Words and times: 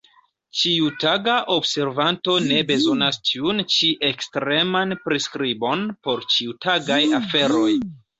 Ĉiutaga 0.59 1.33
observanto 1.55 2.37
ne 2.45 2.61
bezonas 2.71 3.19
tiun 3.31 3.61
ĉi 3.73 3.89
ekstreman 4.07 4.95
priskribon 5.03 5.85
por 6.09 6.25
ĉiutagaj 6.37 6.99
aferoj. 7.19 7.69